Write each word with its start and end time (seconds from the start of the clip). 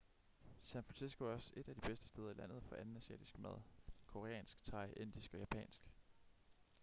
san 0.61 0.81
francisco 0.83 1.25
er 1.25 1.33
også 1.33 1.53
et 1.55 1.69
af 1.69 1.75
de 1.75 1.81
bedste 1.81 2.07
steder 2.07 2.29
i 2.29 2.33
landet 2.33 2.63
for 2.63 2.75
anden 2.75 2.97
asiatisk 2.97 3.39
mad 3.39 3.57
koreansk 4.07 4.63
thai 4.63 4.93
indisk 4.97 5.33
og 5.33 5.39
japansk 5.39 5.81